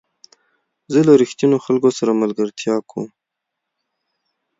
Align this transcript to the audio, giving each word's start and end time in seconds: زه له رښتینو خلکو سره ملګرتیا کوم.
زه 0.91 0.99
له 1.07 1.13
رښتینو 1.21 1.57
خلکو 1.65 1.89
سره 1.97 2.19
ملګرتیا 2.21 2.75
کوم. 2.89 3.05